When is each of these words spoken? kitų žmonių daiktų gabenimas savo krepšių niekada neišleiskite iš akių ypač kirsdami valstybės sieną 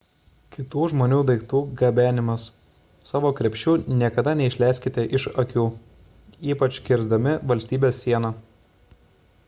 kitų 0.53 0.85
žmonių 0.91 1.17
daiktų 1.29 1.59
gabenimas 1.81 2.45
savo 3.09 3.31
krepšių 3.39 3.73
niekada 3.99 4.33
neišleiskite 4.39 5.05
iš 5.19 5.25
akių 5.43 5.65
ypač 6.55 6.79
kirsdami 6.89 7.35
valstybės 7.53 8.01
sieną 8.07 8.33